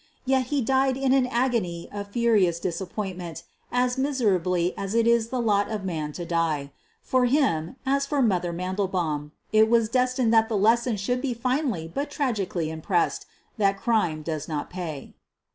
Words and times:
Yet 0.25 0.47
he 0.47 0.63
died 0.63 0.97
in 0.97 1.13
an 1.13 1.27
agony 1.27 1.87
of 1.91 2.07
furious 2.07 2.59
disappointment 2.59 3.43
as 3.71 3.99
miserably 3.99 4.75
as 4.75 4.95
it 4.95 5.05
is 5.05 5.27
the 5.27 5.39
lot 5.39 5.69
of 5.69 5.85
man 5.85 6.11
to 6.13 6.25
die. 6.25 6.71
For 7.03 7.25
him, 7.25 7.75
as 7.85 8.07
for' 8.07 8.17
l 8.17 8.23
Mother 8.23 8.51
''Mandelbaum, 8.51 9.29
it 9.51 9.69
was 9.69 9.89
destined 9.89 10.33
that 10.33 10.49
the 10.49 10.57
lesson 10.57 10.97
should 10.97 11.21
be 11.21 11.35
finally 11.35 11.87
but 11.87 12.09
tragically 12.09 12.71
im 12.71 12.81
pressed— 12.81 13.27
that 13.59 13.77
crime 13.77 14.23
does 14.23 14.47
not 14.47 14.71
pay 14.71 15.13